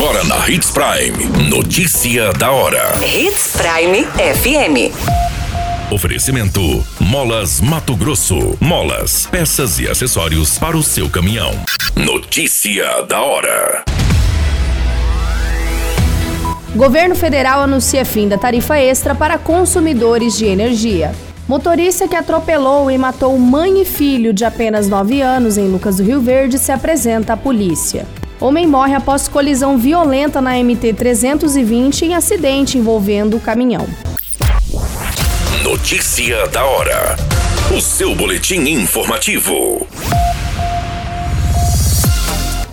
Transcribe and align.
Agora 0.00 0.22
na 0.22 0.48
Hits 0.48 0.70
Prime. 0.70 1.50
Notícia 1.50 2.32
da 2.34 2.52
hora. 2.52 2.92
Hits 3.04 3.56
Prime 3.56 4.04
FM. 4.04 4.94
Oferecimento: 5.92 6.60
Molas 7.00 7.60
Mato 7.60 7.96
Grosso. 7.96 8.56
Molas, 8.60 9.26
peças 9.26 9.80
e 9.80 9.88
acessórios 9.88 10.56
para 10.56 10.76
o 10.76 10.84
seu 10.84 11.10
caminhão. 11.10 11.50
Notícia 11.96 13.02
da 13.08 13.20
hora. 13.20 13.82
Governo 16.76 17.16
federal 17.16 17.62
anuncia 17.62 18.04
fim 18.04 18.28
da 18.28 18.38
tarifa 18.38 18.78
extra 18.78 19.16
para 19.16 19.36
consumidores 19.36 20.38
de 20.38 20.44
energia. 20.46 21.12
Motorista 21.48 22.06
que 22.06 22.14
atropelou 22.14 22.88
e 22.88 22.96
matou 22.96 23.36
mãe 23.36 23.82
e 23.82 23.84
filho 23.84 24.32
de 24.32 24.44
apenas 24.44 24.86
9 24.86 25.20
anos 25.22 25.58
em 25.58 25.66
Lucas 25.66 25.96
do 25.96 26.04
Rio 26.04 26.20
Verde 26.20 26.56
se 26.56 26.70
apresenta 26.70 27.32
à 27.32 27.36
polícia. 27.36 28.06
Homem 28.40 28.68
morre 28.68 28.94
após 28.94 29.26
colisão 29.26 29.76
violenta 29.76 30.40
na 30.40 30.52
MT-320 30.52 32.02
em 32.02 32.14
acidente 32.14 32.78
envolvendo 32.78 33.36
o 33.36 33.40
caminhão. 33.40 33.86
Notícia 35.64 36.46
da 36.46 36.64
hora. 36.64 37.16
O 37.76 37.80
seu 37.80 38.14
boletim 38.14 38.60
informativo. 38.60 39.86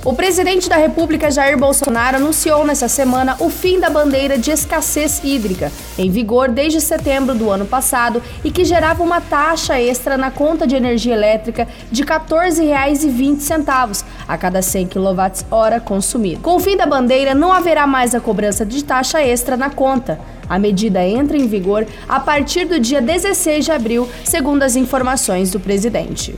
O 0.06 0.14
presidente 0.14 0.70
da 0.70 0.76
República, 0.76 1.32
Jair 1.32 1.58
Bolsonaro, 1.58 2.18
anunciou 2.18 2.64
nessa 2.64 2.88
semana 2.88 3.36
o 3.40 3.50
fim 3.50 3.80
da 3.80 3.90
bandeira 3.90 4.38
de 4.38 4.52
escassez 4.52 5.20
hídrica, 5.24 5.72
em 5.98 6.12
vigor 6.12 6.48
desde 6.48 6.80
setembro 6.80 7.34
do 7.34 7.50
ano 7.50 7.66
passado 7.66 8.22
e 8.44 8.52
que 8.52 8.64
gerava 8.64 9.02
uma 9.02 9.20
taxa 9.20 9.82
extra 9.82 10.16
na 10.16 10.30
conta 10.30 10.68
de 10.68 10.76
energia 10.76 11.16
elétrica 11.16 11.68
de 11.92 12.04
R$ 12.04 12.10
14,20 12.10 14.06
a 14.28 14.38
cada 14.38 14.62
100 14.62 14.90
kWh 14.90 15.82
consumido. 15.84 16.42
Com 16.42 16.58
o 16.58 16.60
fim 16.60 16.78
da 16.78 16.86
bandeira, 16.86 17.34
não 17.34 17.52
haverá 17.52 17.88
mais 17.88 18.14
a 18.14 18.20
cobrança 18.20 18.64
de 18.64 18.84
taxa 18.84 19.24
extra 19.24 19.58
na 19.58 19.72
conta. 19.72 20.20
A 20.48 20.60
medida 20.60 21.04
entra 21.04 21.36
em 21.36 21.48
vigor 21.48 21.84
a 22.08 22.20
partir 22.20 22.66
do 22.66 22.80
dia 22.80 23.02
16 23.02 23.66
de 23.66 23.72
abril, 23.72 24.08
segundo 24.24 24.62
as 24.62 24.76
informações 24.76 25.50
do 25.50 25.60
presidente. 25.60 26.38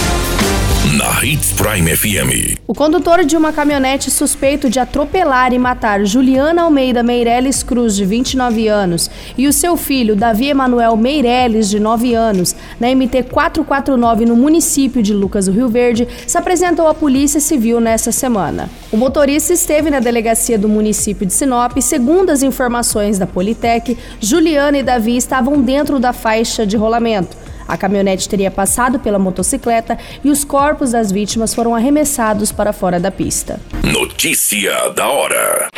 Na 0.97 1.23
Hits 1.23 1.53
Prime 1.53 1.95
FM. 1.95 2.59
O 2.67 2.73
condutor 2.73 3.23
de 3.23 3.37
uma 3.37 3.53
caminhonete 3.53 4.11
suspeito 4.11 4.69
de 4.69 4.77
atropelar 4.77 5.53
e 5.53 5.57
matar 5.57 6.03
Juliana 6.03 6.63
Almeida 6.63 7.01
Meirelles 7.01 7.63
Cruz, 7.63 7.95
de 7.95 8.03
29 8.03 8.67
anos, 8.67 9.09
e 9.37 9.47
o 9.47 9.53
seu 9.53 9.77
filho, 9.77 10.17
Davi 10.17 10.49
Emanuel 10.49 10.97
Meirelles, 10.97 11.69
de 11.69 11.79
9 11.79 12.13
anos, 12.13 12.53
na 12.77 12.93
MT 12.93 13.23
449 13.31 14.25
no 14.25 14.35
município 14.35 15.01
de 15.01 15.13
Lucas 15.13 15.45
do 15.45 15.53
Rio 15.53 15.69
Verde, 15.69 16.05
se 16.27 16.37
apresentou 16.37 16.89
à 16.89 16.93
Polícia 16.93 17.39
Civil 17.39 17.79
nesta 17.79 18.11
semana. 18.11 18.69
O 18.91 18.97
motorista 18.97 19.53
esteve 19.53 19.89
na 19.89 20.01
delegacia 20.01 20.59
do 20.59 20.67
município 20.67 21.25
de 21.25 21.31
Sinop 21.31 21.77
e, 21.77 21.81
segundo 21.81 22.31
as 22.31 22.43
informações 22.43 23.17
da 23.17 23.25
Politec, 23.25 23.97
Juliana 24.19 24.79
e 24.79 24.83
Davi 24.83 25.15
estavam 25.15 25.61
dentro 25.61 26.01
da 26.01 26.11
faixa 26.11 26.65
de 26.65 26.75
rolamento. 26.75 27.37
A 27.71 27.77
caminhonete 27.77 28.27
teria 28.27 28.51
passado 28.51 28.99
pela 28.99 29.17
motocicleta 29.17 29.97
e 30.21 30.29
os 30.29 30.43
corpos 30.43 30.91
das 30.91 31.09
vítimas 31.09 31.55
foram 31.55 31.73
arremessados 31.73 32.51
para 32.51 32.73
fora 32.73 32.99
da 32.99 33.09
pista. 33.09 33.61
Notícia 33.81 34.89
da 34.89 35.07
hora. 35.07 35.69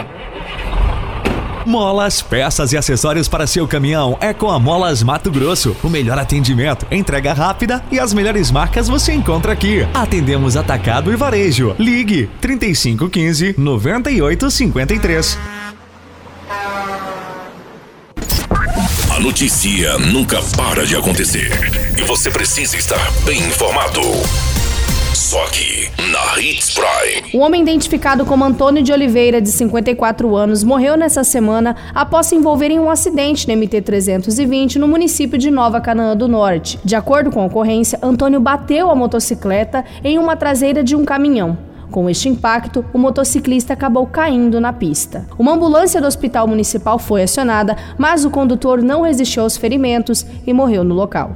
Molas, 1.67 2.19
peças 2.19 2.73
e 2.73 2.77
acessórios 2.77 3.27
para 3.27 3.45
seu 3.45 3.67
caminhão 3.67 4.17
é 4.19 4.33
com 4.33 4.49
a 4.49 4.57
Molas 4.57 5.03
Mato 5.03 5.29
Grosso. 5.29 5.77
O 5.83 5.87
melhor 5.87 6.17
atendimento, 6.17 6.87
entrega 6.89 7.31
rápida 7.31 7.83
e 7.91 7.99
as 7.99 8.11
melhores 8.11 8.49
marcas 8.49 8.87
você 8.87 9.13
encontra 9.13 9.53
aqui. 9.53 9.87
Atendemos 9.93 10.57
atacado 10.57 11.13
e 11.13 11.15
varejo. 11.15 11.75
Ligue 11.77 12.27
3515 12.41 13.53
9853. 13.55 15.37
Notícia 19.23 19.97
nunca 19.99 20.41
para 20.57 20.85
de 20.85 20.97
acontecer 20.97 21.49
e 21.97 22.03
você 22.03 22.29
precisa 22.29 22.75
estar 22.75 23.09
bem 23.23 23.39
informado. 23.39 24.01
Só 25.13 25.41
aqui, 25.45 25.89
na 26.11 26.41
Hits 26.41 26.73
Prime. 26.73 27.31
Um 27.33 27.39
homem 27.39 27.61
identificado 27.61 28.25
como 28.25 28.43
Antônio 28.43 28.83
de 28.83 28.91
Oliveira, 28.91 29.39
de 29.39 29.49
54 29.49 30.35
anos, 30.35 30.61
morreu 30.61 30.97
nessa 30.97 31.23
semana 31.23 31.73
após 31.95 32.25
se 32.25 32.35
envolver 32.35 32.69
em 32.69 32.79
um 32.79 32.89
acidente 32.89 33.47
na 33.47 33.53
MT-320 33.53 34.75
no 34.75 34.89
município 34.89 35.37
de 35.37 35.49
Nova 35.49 35.79
Canaã 35.79 36.17
do 36.17 36.27
Norte. 36.27 36.77
De 36.83 36.93
acordo 36.93 37.31
com 37.31 37.39
a 37.39 37.45
ocorrência, 37.45 37.97
Antônio 38.03 38.41
bateu 38.41 38.91
a 38.91 38.95
motocicleta 38.95 39.85
em 40.03 40.17
uma 40.17 40.35
traseira 40.35 40.83
de 40.83 40.97
um 40.97 41.05
caminhão. 41.05 41.57
Com 41.93 42.09
este 42.09 42.27
impacto, 42.27 42.83
o 42.91 42.97
motociclista 42.97 43.73
acabou 43.73 44.07
caindo 44.07 44.59
na 44.59 44.73
pista. 44.73 45.27
Uma 45.37 45.53
ambulância 45.53 46.01
do 46.01 46.07
hospital 46.07 46.47
municipal 46.47 46.97
foi 46.97 47.21
acionada, 47.21 47.77
mas 47.99 48.25
o 48.25 48.31
condutor 48.31 48.81
não 48.81 49.03
resistiu 49.03 49.43
aos 49.43 49.57
ferimentos 49.57 50.25
e 50.47 50.51
morreu 50.53 50.83
no 50.83 50.95
local. 50.95 51.35